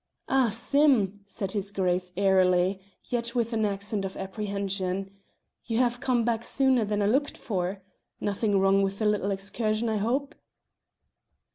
"Ah, 0.27 0.49
Sim!" 0.49 1.19
said 1.27 1.51
his 1.51 1.69
Grace, 1.71 2.11
airily, 2.17 2.79
yet 3.05 3.35
with 3.35 3.53
an 3.53 3.65
accent 3.65 4.03
of 4.03 4.17
apprehension, 4.17 5.11
"you 5.65 5.77
have 5.77 5.99
come 5.99 6.25
back 6.25 6.43
sooner 6.43 6.83
than 6.83 7.03
I 7.03 7.05
looked 7.05 7.37
for: 7.37 7.83
nothing 8.19 8.57
wrong 8.59 8.81
with 8.81 8.97
the 8.97 9.05
little 9.05 9.29
excursion, 9.29 9.89
I 9.89 9.97
hope?" 9.97 10.33